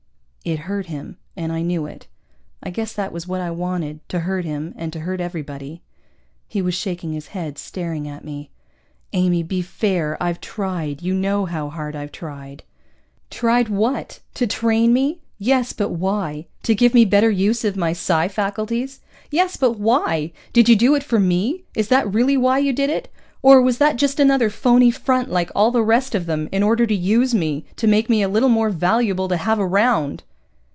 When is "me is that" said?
21.19-22.11